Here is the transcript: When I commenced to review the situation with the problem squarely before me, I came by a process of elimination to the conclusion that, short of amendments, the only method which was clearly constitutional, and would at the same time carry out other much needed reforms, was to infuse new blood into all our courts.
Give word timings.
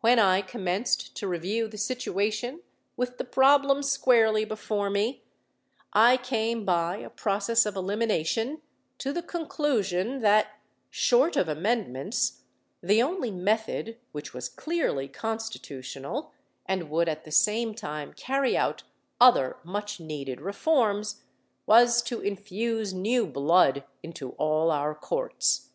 When 0.00 0.18
I 0.18 0.40
commenced 0.40 1.14
to 1.16 1.28
review 1.28 1.68
the 1.68 1.76
situation 1.76 2.62
with 2.96 3.18
the 3.18 3.24
problem 3.26 3.82
squarely 3.82 4.46
before 4.46 4.88
me, 4.88 5.24
I 5.92 6.16
came 6.16 6.64
by 6.64 6.96
a 7.00 7.10
process 7.10 7.66
of 7.66 7.76
elimination 7.76 8.62
to 8.96 9.12
the 9.12 9.20
conclusion 9.22 10.20
that, 10.20 10.58
short 10.88 11.36
of 11.36 11.50
amendments, 11.50 12.44
the 12.82 13.02
only 13.02 13.30
method 13.30 13.98
which 14.12 14.32
was 14.32 14.48
clearly 14.48 15.06
constitutional, 15.06 16.32
and 16.64 16.88
would 16.88 17.06
at 17.06 17.26
the 17.26 17.30
same 17.30 17.74
time 17.74 18.14
carry 18.14 18.56
out 18.56 18.84
other 19.20 19.58
much 19.62 20.00
needed 20.00 20.40
reforms, 20.40 21.24
was 21.66 22.00
to 22.04 22.22
infuse 22.22 22.94
new 22.94 23.26
blood 23.26 23.84
into 24.02 24.30
all 24.38 24.70
our 24.70 24.94
courts. 24.94 25.68